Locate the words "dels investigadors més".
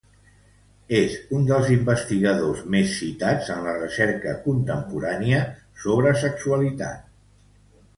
1.49-2.97